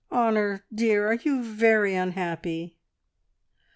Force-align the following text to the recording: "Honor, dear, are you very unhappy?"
"Honor, 0.09 0.65
dear, 0.73 1.05
are 1.05 1.13
you 1.13 1.43
very 1.43 1.93
unhappy?" 1.93 2.75